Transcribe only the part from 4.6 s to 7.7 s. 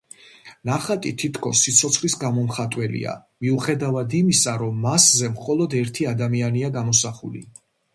რომ მასზე მხოლოდ ერთი ადამიანია გამოსახული.